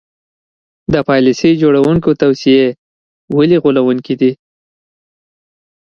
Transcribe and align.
د 0.93 0.95
پالیسي 1.09 1.51
جوړوونکو 1.61 2.09
توصیې 2.21 2.65
ولې 3.37 3.57
غولوونکې 3.63 4.15
دي. 4.21 4.31